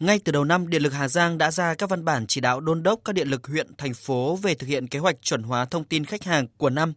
[0.00, 2.60] Ngay từ đầu năm, Điện lực Hà Giang đã ra các văn bản chỉ đạo
[2.60, 5.64] đôn đốc các điện lực huyện, thành phố về thực hiện kế hoạch chuẩn hóa
[5.64, 6.92] thông tin khách hàng của năm,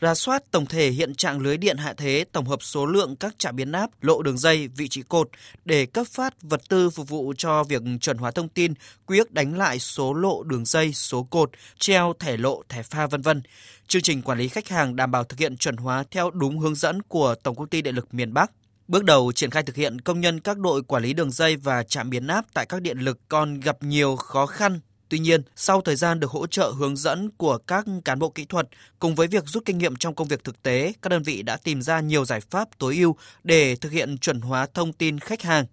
[0.00, 3.38] ra soát tổng thể hiện trạng lưới điện hạ thế, tổng hợp số lượng các
[3.38, 5.30] trạm biến áp, lộ đường dây, vị trí cột
[5.64, 8.74] để cấp phát vật tư phục vụ cho việc chuẩn hóa thông tin,
[9.06, 13.06] quy ước đánh lại số lộ đường dây, số cột, treo thẻ lộ, thẻ pha
[13.06, 13.42] vân vân.
[13.86, 16.74] Chương trình quản lý khách hàng đảm bảo thực hiện chuẩn hóa theo đúng hướng
[16.74, 18.50] dẫn của Tổng công ty Điện lực miền Bắc.
[18.92, 21.82] Bước đầu triển khai thực hiện công nhân các đội quản lý đường dây và
[21.82, 24.80] trạm biến áp tại các điện lực còn gặp nhiều khó khăn.
[25.08, 28.44] Tuy nhiên, sau thời gian được hỗ trợ hướng dẫn của các cán bộ kỹ
[28.44, 28.68] thuật
[28.98, 31.56] cùng với việc rút kinh nghiệm trong công việc thực tế, các đơn vị đã
[31.56, 35.42] tìm ra nhiều giải pháp tối ưu để thực hiện chuẩn hóa thông tin khách
[35.42, 35.66] hàng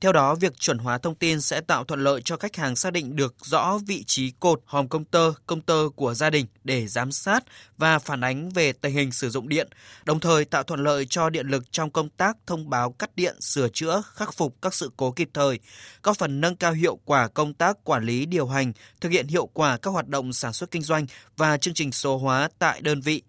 [0.00, 2.92] theo đó, việc chuẩn hóa thông tin sẽ tạo thuận lợi cho khách hàng xác
[2.92, 6.86] định được rõ vị trí cột, hòm công tơ, công tơ của gia đình để
[6.86, 7.44] giám sát
[7.78, 9.68] và phản ánh về tình hình sử dụng điện,
[10.04, 13.40] đồng thời tạo thuận lợi cho điện lực trong công tác thông báo cắt điện,
[13.40, 15.58] sửa chữa, khắc phục các sự cố kịp thời,
[16.02, 19.46] góp phần nâng cao hiệu quả công tác quản lý điều hành, thực hiện hiệu
[19.46, 23.00] quả các hoạt động sản xuất kinh doanh và chương trình số hóa tại đơn
[23.00, 23.22] vị.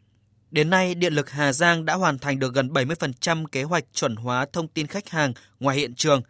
[0.56, 4.16] Đến nay, Điện lực Hà Giang đã hoàn thành được gần 70% kế hoạch chuẩn
[4.16, 6.22] hóa thông tin khách hàng ngoài hiện trường.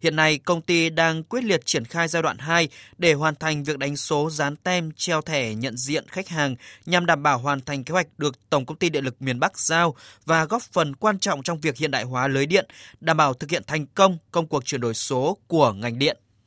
[0.00, 3.64] Hiện nay, công ty đang quyết liệt triển khai giai đoạn 2 để hoàn thành
[3.64, 7.60] việc đánh số dán tem treo thẻ nhận diện khách hàng nhằm đảm bảo hoàn
[7.60, 9.94] thành kế hoạch được Tổng công ty Điện lực miền Bắc giao
[10.26, 12.66] và góp phần quan trọng trong việc hiện đại hóa lưới điện,
[13.00, 16.16] đảm bảo thực hiện thành công công cuộc chuyển đổi số của ngành điện.